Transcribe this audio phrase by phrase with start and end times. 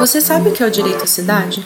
[0.00, 1.64] Você sabe o que é o direito à cidade?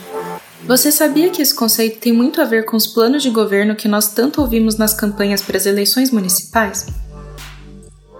[0.66, 3.88] Você sabia que esse conceito tem muito a ver com os planos de governo que
[3.88, 6.86] nós tanto ouvimos nas campanhas para as eleições municipais?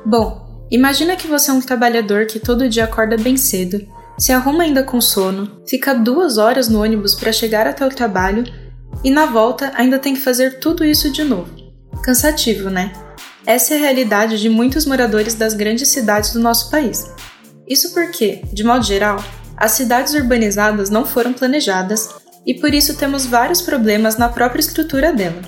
[0.05, 3.85] Bom, imagina que você é um trabalhador que todo dia acorda bem cedo,
[4.19, 8.45] se arruma ainda com sono, fica duas horas no ônibus para chegar até o trabalho
[9.05, 11.66] e na volta ainda tem que fazer tudo isso de novo.
[12.07, 12.93] Cansativo, né?
[13.45, 17.05] Essa é a realidade de muitos moradores das grandes cidades do nosso país.
[17.67, 19.17] Isso porque, de modo geral,
[19.57, 22.11] as cidades urbanizadas não foram planejadas
[22.47, 25.43] e por isso temos vários problemas na própria estrutura dela.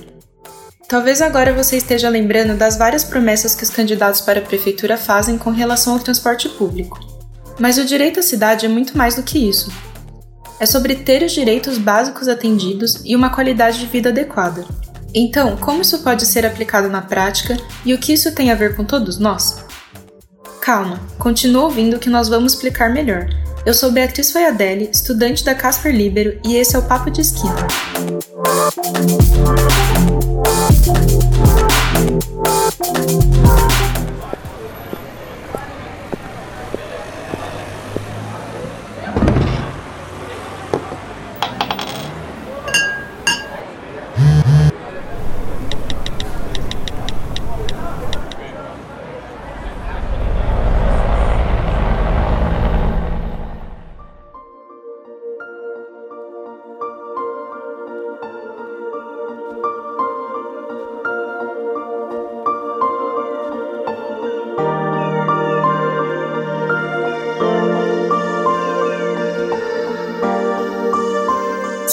[0.88, 5.38] Talvez agora você esteja lembrando das várias promessas que os candidatos para a prefeitura fazem
[5.38, 6.98] com relação ao transporte público.
[7.56, 9.72] Mas o direito à cidade é muito mais do que isso.
[10.58, 14.66] É sobre ter os direitos básicos atendidos e uma qualidade de vida adequada.
[15.14, 18.76] Então, como isso pode ser aplicado na prática e o que isso tem a ver
[18.76, 19.64] com todos nós?
[20.60, 23.28] Calma, continua ouvindo que nós vamos explicar melhor.
[23.64, 27.66] Eu sou Beatriz Faiadelli, estudante da Casper Libero, e esse é o Papo de Esquina.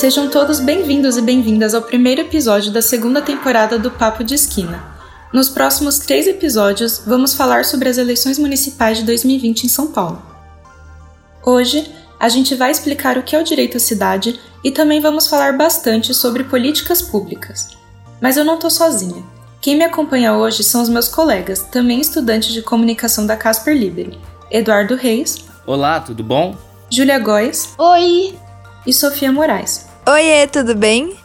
[0.05, 4.85] Sejam todos bem-vindos e bem-vindas ao primeiro episódio da segunda temporada do Papo de Esquina.
[5.33, 10.21] Nos próximos três episódios, vamos falar sobre as eleições municipais de 2020 em São Paulo.
[11.43, 15.25] Hoje, a gente vai explicar o que é o direito à cidade e também vamos
[15.25, 17.69] falar bastante sobre políticas públicas.
[18.21, 19.23] Mas eu não estou sozinha.
[19.59, 24.15] Quem me acompanha hoje são os meus colegas, também estudantes de comunicação da Casper Libero,
[24.51, 25.45] Eduardo Reis.
[25.65, 26.55] Olá, tudo bom?
[26.91, 27.73] Júlia Góes.
[27.79, 28.37] Oi!
[28.85, 29.94] E Sofia Moraes.
[30.07, 31.17] Oiê, tudo bem?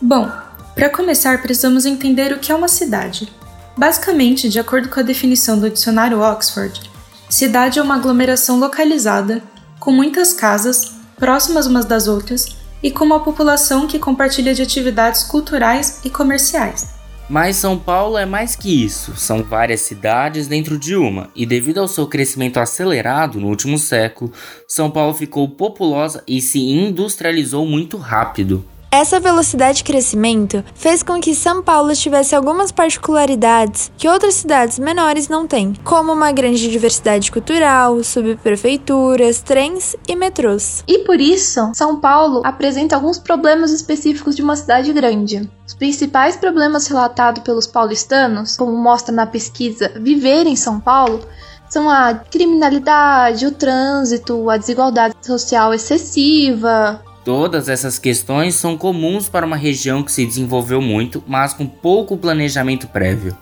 [0.00, 0.32] Bom,
[0.74, 3.30] para começar, precisamos entender o que é uma cidade.
[3.76, 6.90] Basicamente, de acordo com a definição do dicionário Oxford,
[7.28, 9.42] cidade é uma aglomeração localizada,
[9.78, 15.24] com muitas casas, próximas umas das outras, e com uma população que compartilha de atividades
[15.24, 16.95] culturais e comerciais.
[17.28, 21.78] Mas São Paulo é mais que isso, são várias cidades dentro de uma, e devido
[21.78, 24.32] ao seu crescimento acelerado no último século,
[24.68, 28.64] São Paulo ficou populosa e se industrializou muito rápido.
[28.98, 34.78] Essa velocidade de crescimento fez com que São Paulo tivesse algumas particularidades que outras cidades
[34.78, 40.82] menores não têm, como uma grande diversidade cultural, subprefeituras, trens e metrôs.
[40.88, 45.46] E por isso, São Paulo apresenta alguns problemas específicos de uma cidade grande.
[45.66, 51.20] Os principais problemas relatados pelos paulistanos, como mostra na pesquisa Viver em São Paulo,
[51.68, 59.44] são a criminalidade, o trânsito, a desigualdade social excessiva, Todas essas questões são comuns para
[59.44, 63.36] uma região que se desenvolveu muito, mas com pouco planejamento prévio.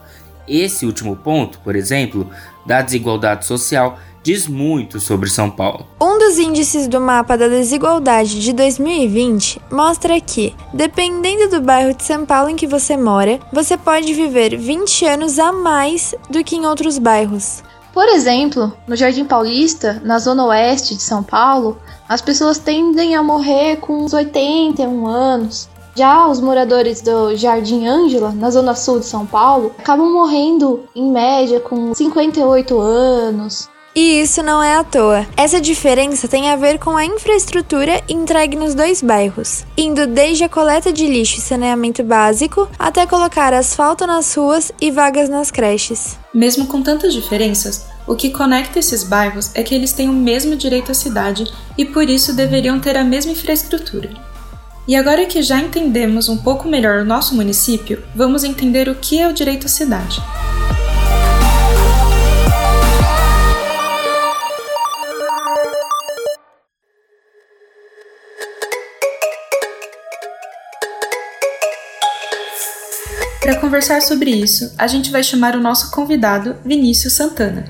[0.48, 2.30] Esse último ponto, por exemplo,
[2.64, 5.86] da desigualdade social, diz muito sobre São Paulo.
[6.00, 12.04] Um dos índices do mapa da desigualdade de 2020 mostra que, dependendo do bairro de
[12.04, 16.56] São Paulo em que você mora, você pode viver 20 anos a mais do que
[16.56, 17.62] em outros bairros.
[17.94, 21.78] Por exemplo, no Jardim Paulista, na zona oeste de São Paulo,
[22.08, 25.68] as pessoas tendem a morrer com uns 81 anos.
[25.94, 31.08] Já os moradores do Jardim Ângela, na zona sul de São Paulo, acabam morrendo em
[31.08, 33.70] média com 58 anos.
[33.96, 35.24] E isso não é à toa.
[35.36, 40.48] Essa diferença tem a ver com a infraestrutura entregue nos dois bairros, indo desde a
[40.48, 46.18] coleta de lixo e saneamento básico até colocar asfalto nas ruas e vagas nas creches.
[46.34, 50.56] Mesmo com tantas diferenças, o que conecta esses bairros é que eles têm o mesmo
[50.56, 51.46] direito à cidade
[51.78, 54.10] e por isso deveriam ter a mesma infraestrutura.
[54.88, 59.20] E agora que já entendemos um pouco melhor o nosso município, vamos entender o que
[59.20, 60.20] é o direito à cidade.
[73.44, 77.66] Para conversar sobre isso, a gente vai chamar o nosso convidado, Vinícius Santana.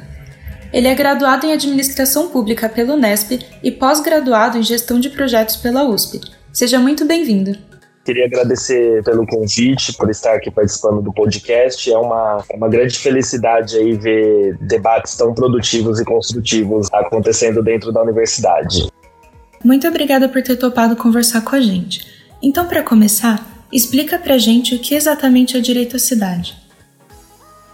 [0.73, 5.83] Ele é graduado em Administração Pública pela Unesp e pós-graduado em Gestão de Projetos pela
[5.83, 6.21] USP.
[6.53, 7.59] Seja muito bem-vindo.
[8.05, 11.91] Queria agradecer pelo convite, por estar aqui participando do podcast.
[11.91, 18.01] É uma, uma grande felicidade aí ver debates tão produtivos e construtivos acontecendo dentro da
[18.01, 18.87] universidade.
[19.65, 22.07] Muito obrigada por ter topado conversar com a gente.
[22.41, 26.55] Então, para começar, explica pra gente o que exatamente é direito à cidade.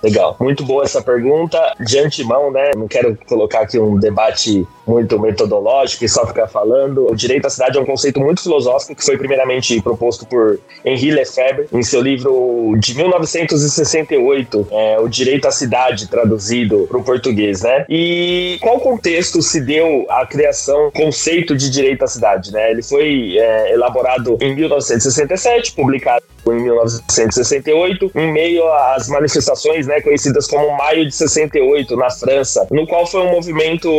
[0.03, 1.59] Legal, muito boa essa pergunta.
[1.79, 2.71] De antemão, né?
[2.77, 7.11] Não quero colocar aqui um debate muito metodológico e só ficar falando.
[7.11, 11.11] O direito à cidade é um conceito muito filosófico que foi primeiramente proposto por Henri
[11.11, 17.63] Lefebvre em seu livro de 1968, é, O Direito à Cidade, traduzido para o português,
[17.63, 17.85] né?
[17.89, 22.71] E qual contexto se deu a criação conceito de direito à cidade, né?
[22.71, 30.47] Ele foi é, elaborado em 1967, publicado em 1968, em meio às manifestações né, conhecidas
[30.47, 33.91] como Maio de 68 na França, no qual foi um movimento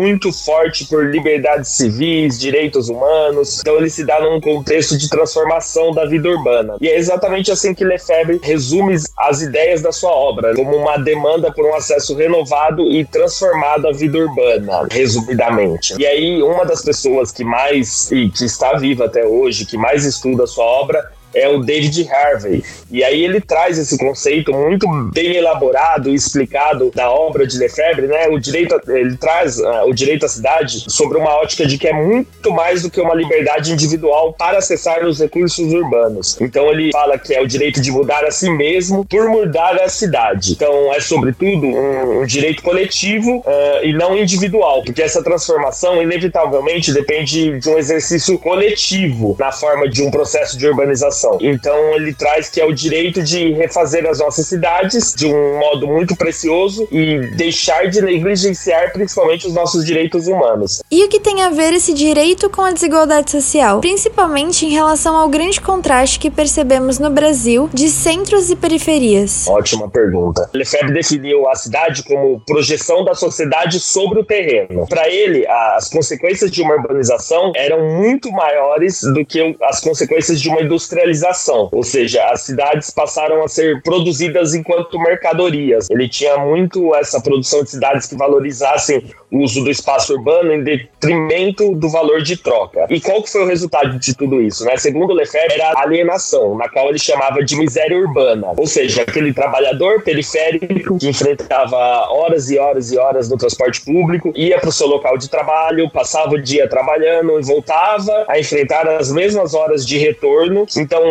[0.00, 3.60] muito forte por liberdades civis, direitos humanos.
[3.60, 6.76] Então ele se dá num contexto de transformação da vida urbana.
[6.80, 11.52] E é exatamente assim que Lefebvre resume as ideias da sua obra, como uma demanda
[11.52, 15.94] por um acesso renovado e transformado à vida urbana, resumidamente.
[15.98, 20.04] E aí uma das pessoas que mais e que está viva até hoje, que mais
[20.04, 22.62] estuda a sua obra é o David Harvey.
[22.90, 28.06] E aí ele traz esse conceito muito bem elaborado e explicado da obra de Lefebvre,
[28.06, 28.28] né?
[28.28, 31.92] O direito, ele traz uh, o direito à cidade sobre uma ótica de que é
[31.92, 36.40] muito mais do que uma liberdade individual para acessar os recursos urbanos.
[36.40, 39.88] Então ele fala que é o direito de mudar a si mesmo por mudar a
[39.88, 40.52] cidade.
[40.52, 46.92] Então é sobretudo um, um direito coletivo uh, e não individual, porque essa transformação inevitavelmente
[46.92, 52.48] depende de um exercício coletivo na forma de um processo de urbanização então ele traz
[52.48, 57.18] que é o direito de refazer as nossas cidades de um modo muito precioso e
[57.36, 60.82] deixar de negligenciar principalmente os nossos direitos humanos.
[60.90, 65.16] E o que tem a ver esse direito com a desigualdade social, principalmente em relação
[65.16, 69.46] ao grande contraste que percebemos no Brasil de centros e periferias?
[69.48, 70.48] Ótima pergunta.
[70.52, 74.86] Lefebvre definiu a cidade como projeção da sociedade sobre o terreno.
[74.88, 80.48] Para ele, as consequências de uma urbanização eram muito maiores do que as consequências de
[80.48, 85.88] uma industrialização industrialização, ou seja, as cidades passaram a ser produzidas enquanto mercadorias.
[85.90, 90.62] Ele tinha muito essa produção de cidades que valorizassem o uso do espaço urbano em
[90.62, 92.86] detrimento do valor de troca.
[92.90, 94.64] E qual que foi o resultado de tudo isso?
[94.64, 94.76] Né?
[94.76, 99.32] Segundo Lefebvre, era a alienação, na qual ele chamava de miséria urbana, ou seja, aquele
[99.32, 101.76] trabalhador periférico que enfrentava
[102.10, 105.90] horas e horas e horas no transporte público, ia para o seu local de trabalho,
[105.90, 110.66] passava o dia trabalhando e voltava a enfrentar as mesmas horas de retorno.
[110.76, 111.03] Então,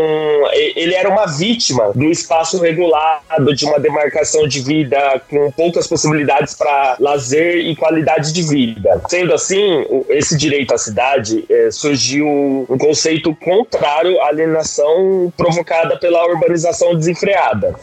[0.76, 6.54] ele era uma vítima do espaço regulado, de uma demarcação de vida com poucas possibilidades
[6.54, 9.02] para lazer e qualidade de vida.
[9.08, 16.26] Sendo assim, esse direito à cidade é, surgiu um conceito contrário à alienação provocada pela
[16.28, 17.76] urbanização desenfreada.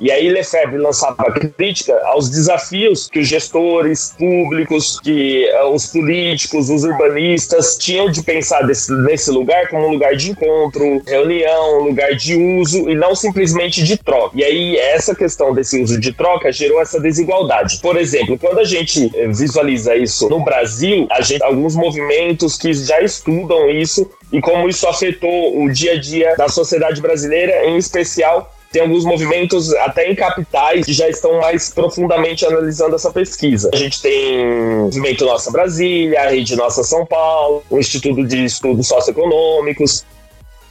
[0.00, 6.70] E aí Lefebvre lançava crítica aos desafios que os gestores públicos, que uh, os políticos,
[6.70, 11.84] os urbanistas tinham de pensar desse, nesse lugar como um lugar de encontro, reunião, um
[11.84, 14.30] lugar de uso e não simplesmente de troca.
[14.34, 17.78] E aí, essa questão desse uso de troca gerou essa desigualdade.
[17.80, 22.72] Por exemplo, quando a gente eh, visualiza isso no Brasil, a gente alguns movimentos que
[22.72, 27.76] já estudam isso e como isso afetou o dia a dia da sociedade brasileira, em
[27.76, 33.68] especial tem alguns movimentos até em capitais que já estão mais profundamente analisando essa pesquisa.
[33.72, 38.44] A gente tem o Movimento Nossa Brasília, a Rede Nossa São Paulo, o Instituto de
[38.46, 40.06] Estudos Socioeconômicos,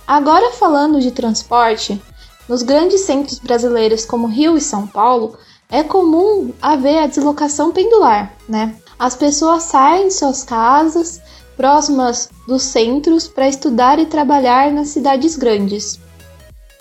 [0.07, 2.01] Agora falando de transporte,
[2.47, 5.37] nos grandes centros brasileiros como Rio e São Paulo,
[5.69, 8.75] é comum haver a deslocação pendular, né?
[8.99, 11.21] As pessoas saem de suas casas
[11.55, 15.99] próximas dos centros para estudar e trabalhar nas cidades grandes.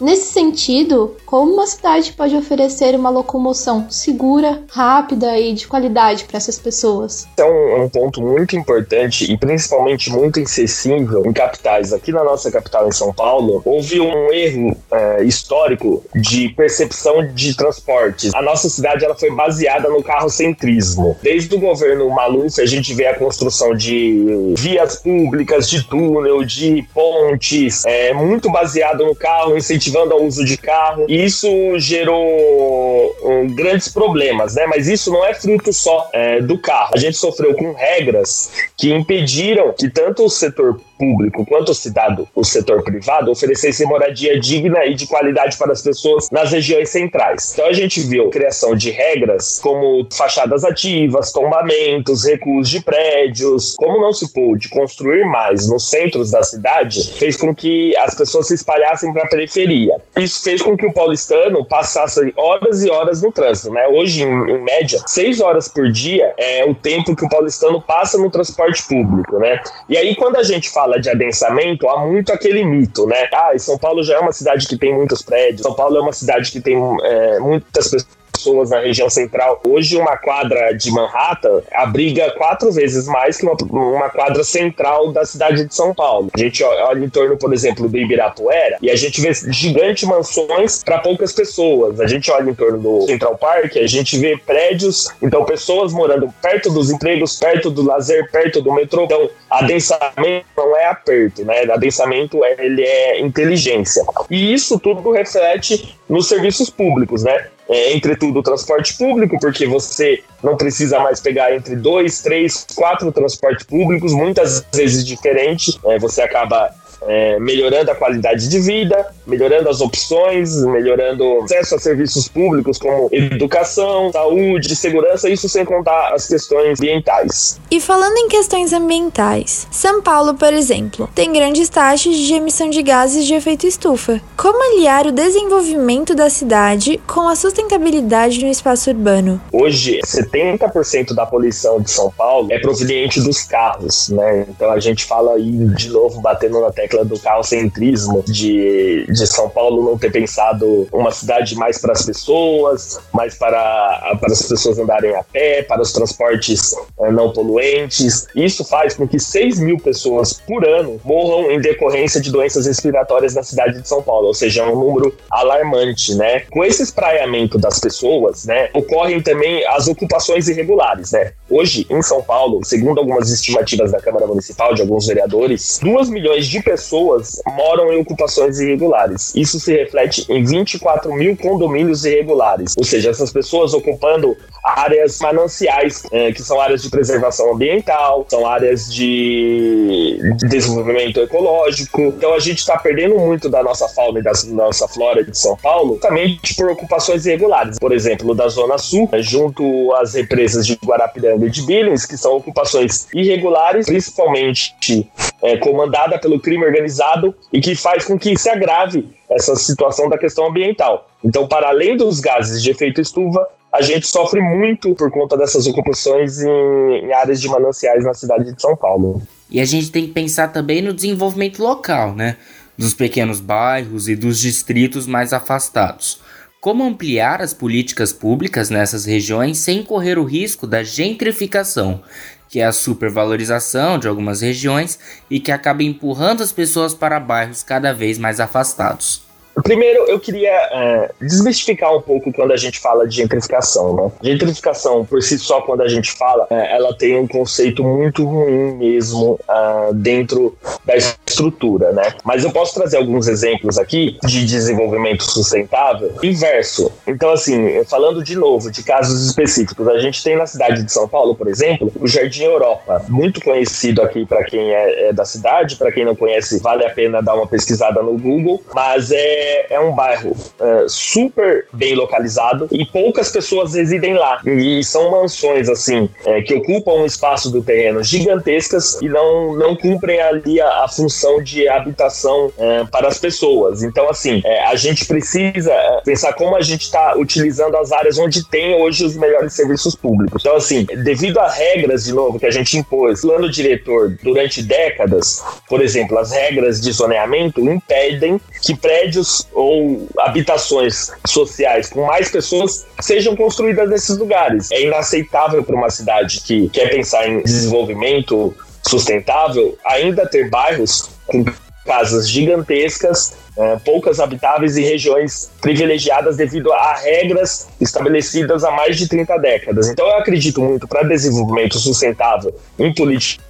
[0.00, 6.38] Nesse sentido, como uma cidade pode oferecer uma locomoção segura, rápida e de qualidade para
[6.38, 7.28] essas pessoas?
[7.36, 11.92] É um, um, ponto muito importante e principalmente muito insensível em capitais.
[11.92, 17.54] Aqui na nossa capital, em São Paulo, houve um erro é, histórico de percepção de
[17.54, 18.34] transportes.
[18.34, 21.14] A nossa cidade ela foi baseada no carrocentrismo.
[21.22, 26.86] Desde o governo Maluf, a gente vê a construção de vias públicas, de túnel, de
[26.94, 31.06] pontes, é, muito baseado no carro, incentivando incentivando ao uso de carro.
[31.08, 34.66] E isso gerou um, grandes problemas, né?
[34.66, 36.92] Mas isso não é fruto só é, do carro.
[36.94, 42.28] A gente sofreu com regras que impediram que tanto o setor público quanto o cidado,
[42.34, 47.52] o setor privado, oferecesse moradia digna e de qualidade para as pessoas nas regiões centrais.
[47.54, 53.74] Então a gente viu criação de regras como fachadas ativas, tombamentos, recuos de prédios.
[53.76, 58.48] Como não se pôde construir mais nos centros da cidade, fez com que as pessoas
[58.48, 59.79] se espalhassem para a periferia.
[60.16, 63.72] Isso fez com que o paulistano passasse horas e horas no trânsito.
[63.72, 63.86] Né?
[63.88, 68.18] Hoje, em, em média, seis horas por dia é o tempo que o paulistano passa
[68.18, 69.38] no transporte público.
[69.38, 69.60] Né?
[69.88, 73.28] E aí, quando a gente fala de adensamento, há muito aquele mito, né?
[73.32, 76.12] Ah, São Paulo já é uma cidade que tem muitos prédios, São Paulo é uma
[76.12, 79.60] cidade que tem é, muitas pessoas pessoas na região central.
[79.66, 85.24] Hoje, uma quadra de Manhattan abriga quatro vezes mais que uma, uma quadra central da
[85.24, 86.30] cidade de São Paulo.
[86.34, 90.82] A gente olha em torno, por exemplo, do Ibirapuera e a gente vê gigantes mansões
[90.82, 92.00] para poucas pessoas.
[92.00, 96.32] A gente olha em torno do Central Park, a gente vê prédios, então pessoas morando
[96.40, 99.04] perto dos empregos, perto do lazer, perto do metrô.
[99.04, 101.62] Então, adensamento não é aperto, né?
[101.70, 104.04] Adensamento ele é inteligência.
[104.30, 107.46] E isso tudo reflete nos serviços públicos, né?
[107.70, 112.66] É, entre tudo o transporte público, porque você não precisa mais pegar entre dois, três,
[112.74, 115.78] quatro transportes públicos, muitas vezes diferentes.
[115.84, 121.78] É, você acaba é, melhorando a qualidade de vida, melhorando as opções, melhorando acesso a
[121.78, 127.60] serviços públicos como educação, saúde, segurança, isso sem contar as questões ambientais.
[127.70, 132.82] E falando em questões ambientais, São Paulo, por exemplo, tem grandes taxas de emissão de
[132.82, 134.20] gases de efeito estufa.
[134.36, 139.40] Como aliar o desenvolvimento da cidade com a sustentabilidade no espaço urbano?
[139.52, 144.46] Hoje, 70% da poluição de São Paulo é proveniente dos carros, né?
[144.48, 149.26] Então a gente fala aí de novo batendo na tecla tecla do carrocentrismo, de, de
[149.26, 154.42] São Paulo não ter pensado uma cidade mais para as pessoas, mais para, para as
[154.42, 158.26] pessoas andarem a pé, para os transportes é, não poluentes.
[158.34, 163.34] Isso faz com que 6 mil pessoas por ano morram em decorrência de doenças respiratórias
[163.34, 166.40] na cidade de São Paulo, ou seja, é um número alarmante, né?
[166.50, 171.32] Com esse espraiamento das pessoas, né, ocorrem também as ocupações irregulares, né?
[171.50, 176.46] Hoje, em São Paulo, segundo algumas estimativas da Câmara Municipal, de alguns vereadores, 2 milhões
[176.46, 179.34] de pessoas moram em ocupações irregulares.
[179.34, 186.04] Isso se reflete em 24 mil condomínios irregulares, ou seja, essas pessoas ocupando áreas mananciais,
[186.12, 192.00] é, que são áreas de preservação ambiental, são áreas de desenvolvimento ecológico.
[192.00, 195.56] Então a gente está perdendo muito da nossa fauna e da nossa flora de São
[195.56, 197.78] Paulo, também por ocupações irregulares.
[197.80, 202.36] Por exemplo, da Zona Sul, é, junto às represas de Guarapiranga de Billings, que são
[202.36, 205.08] ocupações irregulares, principalmente
[205.42, 210.18] é, comandada pelo crime organizado e que faz com que se agrave essa situação da
[210.18, 211.08] questão ambiental.
[211.24, 215.66] Então, para além dos gases de efeito estufa, a gente sofre muito por conta dessas
[215.66, 219.22] ocupações em, em, áreas de mananciais na cidade de São Paulo.
[219.48, 222.36] E a gente tem que pensar também no desenvolvimento local, né?
[222.76, 226.20] Dos pequenos bairros e dos distritos mais afastados.
[226.60, 232.02] Como ampliar as políticas públicas nessas regiões sem correr o risco da gentrificação,
[232.50, 234.98] que é a supervalorização de algumas regiões
[235.30, 239.29] e que acaba empurrando as pessoas para bairros cada vez mais afastados.
[239.62, 243.94] Primeiro, eu queria é, desmistificar um pouco quando a gente fala de gentrificação.
[243.94, 244.12] Né?
[244.22, 248.74] Gentrificação, por si só, quando a gente fala, é, ela tem um conceito muito ruim
[248.76, 251.92] mesmo uh, dentro da estrutura.
[251.92, 252.14] Né?
[252.24, 256.92] Mas eu posso trazer alguns exemplos aqui de desenvolvimento sustentável inverso.
[257.06, 261.08] Então, assim, falando de novo de casos específicos, a gente tem na cidade de São
[261.08, 265.76] Paulo, por exemplo, o Jardim Europa, muito conhecido aqui para quem é, é da cidade,
[265.76, 269.74] para quem não conhece, vale a pena dar uma pesquisada no Google, mas é é,
[269.74, 274.40] é, um bairro é, super bem localizado e poucas pessoas residem lá.
[274.46, 279.76] E são mansões, assim, é, que ocupam um espaço do terreno gigantescas e não, não
[279.76, 283.82] cumprem ali a, a função de habitação é, para as pessoas.
[283.82, 285.72] Então, assim, é, a gente precisa
[286.04, 290.42] pensar como a gente está utilizando as áreas onde tem hoje os melhores serviços públicos.
[290.42, 295.42] Então, assim, devido a regras, de novo, que a gente impôs, plano diretor durante décadas,
[295.68, 302.86] por exemplo, as regras de zoneamento impedem que prédios ou habitações sociais com mais pessoas
[303.00, 304.70] sejam construídas nesses lugares.
[304.70, 308.54] É inaceitável para uma cidade que quer pensar em desenvolvimento
[308.86, 311.44] sustentável ainda ter bairros com
[311.84, 319.08] casas gigantescas, é, poucas habitáveis e regiões privilegiadas devido a regras estabelecidas há mais de
[319.08, 319.88] 30 décadas.
[319.88, 323.40] Então eu acredito muito para desenvolvimento sustentável em políticas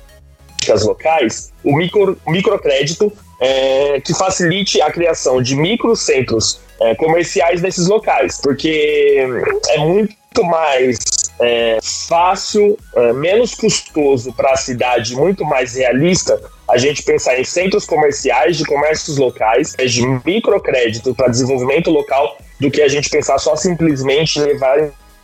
[0.82, 8.38] locais, o micro, microcrédito é, que facilite a criação de microcentros é, comerciais nesses locais,
[8.40, 9.26] porque
[9.68, 10.98] é muito mais
[11.40, 11.78] é,
[12.08, 17.84] fácil, é, menos custoso para a cidade, muito mais realista a gente pensar em centros
[17.84, 23.56] comerciais, de comércios locais, de microcrédito para desenvolvimento local, do que a gente pensar só
[23.56, 24.78] simplesmente levar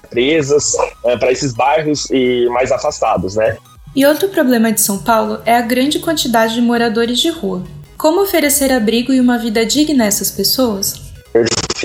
[0.04, 3.56] empresas é, para esses bairros e mais afastados, né?
[3.94, 7.62] E outro problema de São Paulo é a grande quantidade de moradores de rua.
[7.96, 11.05] Como oferecer abrigo e uma vida digna a essas pessoas?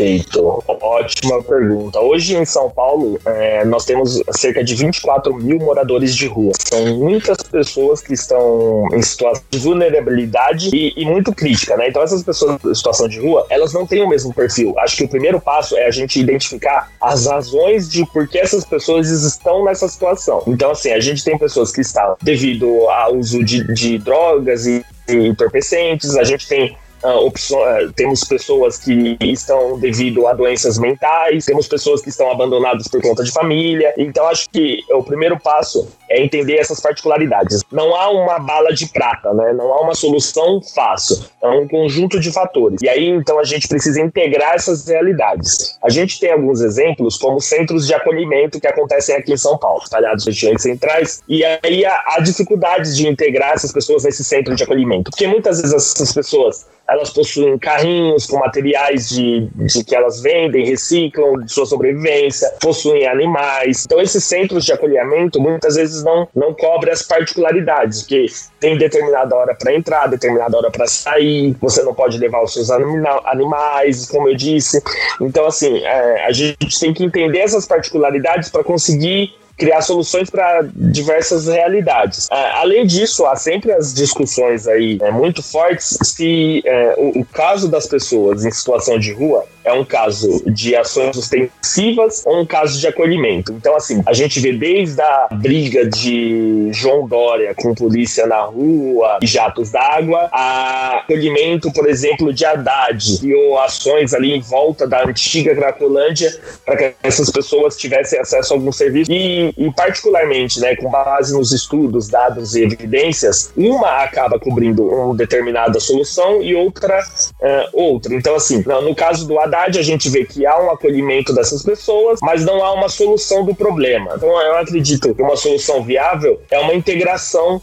[0.01, 1.99] Perfeito, ótima pergunta.
[1.99, 6.53] Hoje em São Paulo, é, nós temos cerca de 24 mil moradores de rua.
[6.59, 11.89] São muitas pessoas que estão em situação de vulnerabilidade e, e, muito crítica, né?
[11.89, 14.73] Então, essas pessoas em situação de rua, elas não têm o mesmo perfil.
[14.79, 18.65] Acho que o primeiro passo é a gente identificar as razões de por que essas
[18.65, 20.41] pessoas estão nessa situação.
[20.47, 24.83] Então, assim, a gente tem pessoas que estão devido ao uso de, de drogas e
[25.07, 32.01] entorpecentes, a gente tem uh, temos pessoas que estão devido a doenças mentais, temos pessoas
[32.01, 33.93] que estão abandonadas por conta de família.
[33.97, 37.61] Então, acho que o primeiro passo é entender essas particularidades.
[37.71, 39.53] Não há uma bala de prata, né?
[39.53, 41.23] Não há uma solução fácil.
[41.41, 42.81] É um conjunto de fatores.
[42.81, 45.77] E aí, então, a gente precisa integrar essas realidades.
[45.83, 49.81] A gente tem alguns exemplos, como centros de acolhimento que acontecem aqui em São Paulo,
[49.83, 51.21] espalhados regiões centrais.
[51.27, 55.11] E aí há dificuldades de integrar essas pessoas nesse centro de acolhimento.
[55.11, 60.65] Porque muitas vezes essas pessoas elas possuem carrinhos com materiais de, de que elas vendem,
[60.65, 63.85] reciclam de sua sobrevivência, possuem animais.
[63.85, 68.25] Então, esses centros de acolhimento muitas vezes não, não cobrem as particularidades, que
[68.59, 72.69] tem determinada hora para entrar, determinada hora para sair, você não pode levar os seus
[72.69, 74.83] animais, como eu disse.
[75.21, 80.61] Então, assim, é, a gente tem que entender essas particularidades para conseguir criar soluções para
[80.73, 82.27] diversas realidades.
[82.31, 87.25] Ah, além disso, há sempre as discussões aí é, muito fortes se é, o, o,
[87.25, 92.45] caso das pessoas em situação de rua é um caso de ações ostensivas ou um
[92.45, 93.53] caso de acolhimento.
[93.53, 99.19] Então, assim, a gente vê desde a briga de João Dória com polícia na rua
[99.21, 105.03] e jatos d'água, a acolhimento, por exemplo, de Haddad, ou ações ali em volta da
[105.03, 106.33] antiga Cracolândia
[106.65, 109.11] para que essas pessoas tivessem acesso a algum serviço.
[109.11, 115.15] E e, particularmente, né, com base nos estudos, dados e evidências, uma acaba cobrindo uma
[115.15, 118.13] determinada solução e outra uh, outra.
[118.15, 122.19] Então, assim, no caso do Haddad, a gente vê que há um acolhimento dessas pessoas,
[122.21, 124.13] mas não há uma solução do problema.
[124.15, 127.61] Então, eu acredito que uma solução viável é uma integração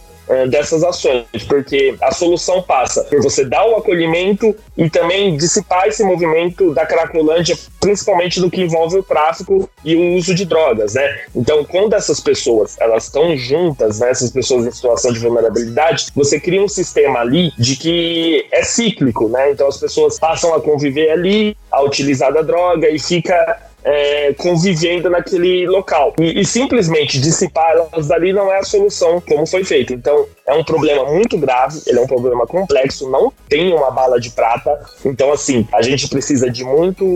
[0.51, 6.05] dessas ações, porque a solução passa por você dar o acolhimento e também dissipar esse
[6.05, 11.21] movimento da Cracolândia, principalmente do que envolve o tráfico e o uso de drogas, né?
[11.35, 16.39] Então, quando essas pessoas elas estão juntas, né, essas pessoas em situação de vulnerabilidade, você
[16.39, 19.53] cria um sistema ali de que é cíclico, né?
[19.53, 25.09] Então as pessoas passam a conviver ali, a utilizar da droga e fica é, convivendo
[25.09, 26.13] naquele local.
[26.21, 29.95] E, e, simplesmente dissipar elas dali não é a solução, como foi feito.
[29.95, 34.21] Então, é um problema muito grave, ele é um problema complexo, não tem uma bala
[34.21, 34.79] de prata.
[35.05, 37.07] Então, assim, a gente precisa de muito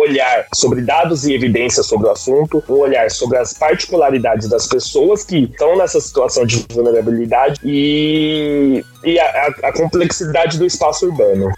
[0.00, 5.24] olhar sobre dados e evidências sobre o assunto, um olhar sobre as particularidades das pessoas
[5.24, 11.52] que estão nessa situação de vulnerabilidade e, e a, a, a complexidade do espaço urbano.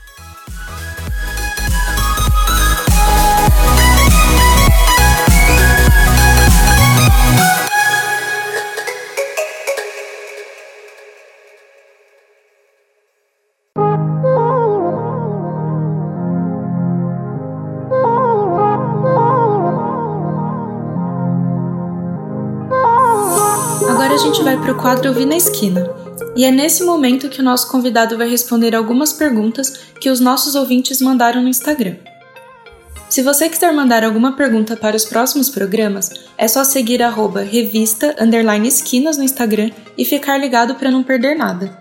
[24.78, 25.90] Quadro Ouvir na Esquina.
[26.36, 30.54] E é nesse momento que o nosso convidado vai responder algumas perguntas que os nossos
[30.54, 31.96] ouvintes mandaram no Instagram.
[33.10, 38.14] Se você quiser mandar alguma pergunta para os próximos programas, é só seguir arroba revista
[38.64, 41.76] esquinas no Instagram e ficar ligado para não perder nada.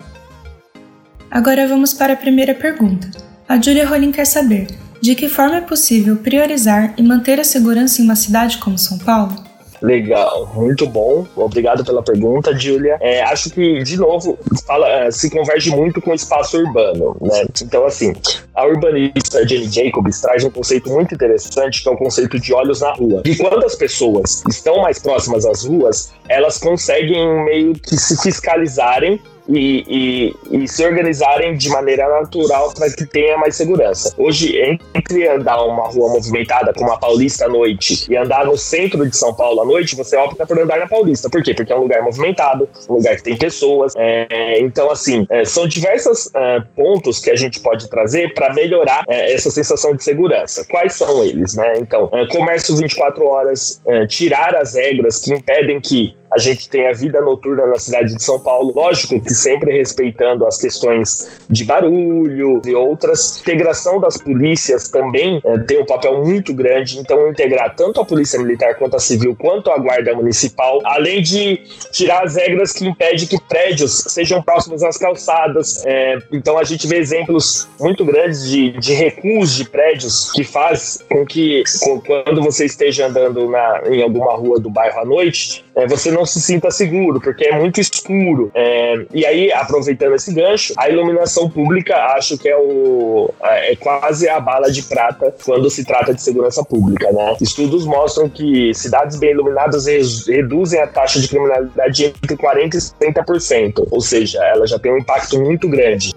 [1.29, 3.12] Agora vamos para a primeira pergunta.
[3.47, 4.67] A Julia Rolim quer saber:
[5.01, 8.97] de que forma é possível priorizar e manter a segurança em uma cidade como São
[8.97, 9.46] Paulo?
[9.82, 11.26] Legal, muito bom.
[11.36, 12.98] Obrigado pela pergunta, Julia.
[13.00, 17.46] É, acho que, de novo, fala, é, se converge muito com o espaço urbano, né?
[17.62, 18.13] Então, assim,
[18.56, 22.82] a urbanista Jenny Jacobs traz um conceito muito interessante, que é o conceito de olhos
[22.82, 23.22] na rua.
[23.26, 29.22] E quando as pessoas estão mais próximas às ruas, elas conseguem meio que se fiscalizarem
[29.47, 34.13] e, e, e se organizarem de maneira natural para que tenha mais segurança.
[34.17, 34.57] Hoje,
[34.93, 39.15] entre andar uma rua movimentada como a Paulista à noite e andar no centro de
[39.15, 41.29] São Paulo à noite, você opta por andar na Paulista.
[41.29, 41.53] Por quê?
[41.53, 43.93] Porque é um lugar movimentado, um lugar que tem pessoas.
[43.95, 49.03] É, então, assim, é, são diversos é, pontos que a gente pode trazer para melhorar
[49.07, 50.65] é, essa sensação de segurança.
[50.69, 51.73] Quais são eles, né?
[51.77, 56.88] Então, é, comércio 24 horas, é, tirar as regras que impedem que a gente tem
[56.88, 61.63] a vida noturna na cidade de São Paulo, lógico que sempre respeitando as questões de
[61.63, 63.40] barulho e outras.
[63.40, 68.40] Integração das polícias também é, tem um papel muito grande, então integrar tanto a polícia
[68.40, 71.62] militar quanto a civil, quanto a guarda municipal, além de
[71.92, 75.86] tirar as regras que impedem que prédios sejam próximos às calçadas.
[75.86, 81.04] É, então a gente vê exemplos muito grandes de, de recuos de prédios que faz
[81.10, 85.66] com que com, quando você esteja andando na, em alguma rua do bairro à noite,
[85.76, 88.51] é, você não se sinta seguro, porque é muito escuro.
[88.53, 94.27] É, e aí, aproveitando esse gancho, a iluminação pública acho que é, o, é quase
[94.30, 97.12] a bala de prata quando se trata de segurança pública.
[97.12, 97.38] Né?
[97.41, 99.86] Estudos mostram que cidades bem iluminadas
[100.27, 104.97] reduzem a taxa de criminalidade entre 40% e 70%, ou seja, ela já tem um
[104.97, 106.13] impacto muito grande.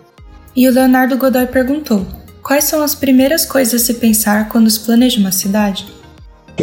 [0.55, 2.05] E o Leonardo Godoy perguntou:
[2.43, 6.00] quais são as primeiras coisas a se pensar quando se planeja uma cidade?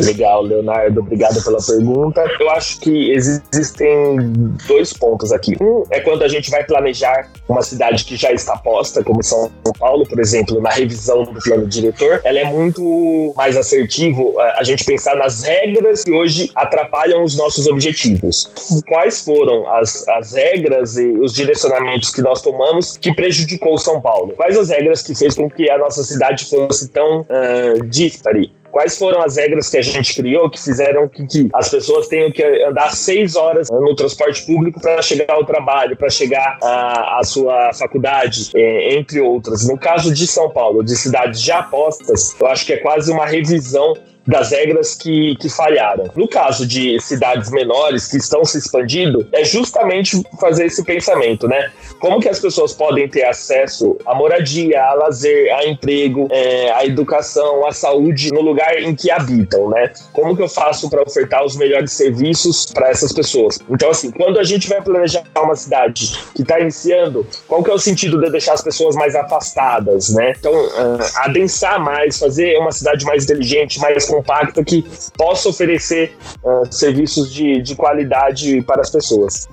[0.01, 2.23] Legal, Leonardo, obrigado pela pergunta.
[2.39, 4.33] Eu acho que existem
[4.67, 5.55] dois pontos aqui.
[5.61, 9.51] Um é quando a gente vai planejar uma cidade que já está posta, como São
[9.79, 14.83] Paulo, por exemplo, na revisão do plano diretor, ela é muito mais assertivo a gente
[14.83, 18.51] pensar nas regras que hoje atrapalham os nossos objetivos.
[18.87, 24.33] Quais foram as, as regras e os direcionamentos que nós tomamos que prejudicou São Paulo?
[24.35, 28.51] Quais as regras que fez com que a nossa cidade fosse tão uh, dispare?
[28.77, 32.31] Quais foram as regras que a gente criou que fizeram que, que as pessoas tenham
[32.31, 37.73] que andar seis horas no transporte público para chegar ao trabalho, para chegar à, sua
[37.73, 39.67] faculdade, é, entre outras?
[39.67, 43.25] No caso de São Paulo, de cidades já postas, eu acho que é quase uma
[43.25, 43.95] revisão
[44.27, 46.11] das regras que, que falharam.
[46.15, 51.71] No caso de cidades menores que estão se expandindo, é justamente fazer esse pensamento, né?
[51.99, 56.85] Como que as pessoas podem ter acesso à moradia, a lazer, a emprego, é, à
[56.85, 59.91] educação, à saúde no lugar em que habitam, né?
[60.11, 63.59] Como que eu faço para ofertar os melhores serviços para essas pessoas?
[63.69, 67.73] Então, assim, quando a gente vai planejar uma cidade que está iniciando, qual que é
[67.73, 70.33] o sentido de deixar as pessoas mais afastadas, né?
[70.37, 74.83] Então, uh, adensar mais, fazer uma cidade mais inteligente, mais compacta que
[75.15, 79.47] possa oferecer uh, serviços de, de qualidade para as pessoas.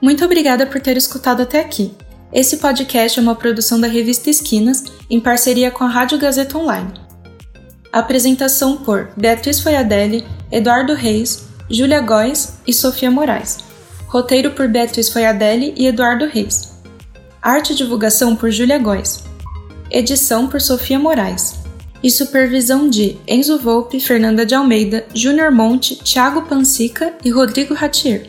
[0.00, 1.94] Muito obrigada por ter escutado até aqui.
[2.32, 6.92] Esse podcast é uma produção da revista Esquinas, em parceria com a Rádio Gazeta Online.
[7.92, 13.71] Apresentação por Beatriz Foiadelli, Eduardo Reis, Júlia Góes e Sofia Moraes.
[14.12, 16.74] Roteiro por Beatriz Foiadelli e Eduardo Reis.
[17.40, 19.24] Arte e divulgação por Júlia Góes.
[19.90, 21.60] Edição por Sofia Moraes.
[22.02, 28.28] E supervisão de Enzo Volpe, Fernanda de Almeida, Júnior Monte, Thiago Pansica e Rodrigo Ratier.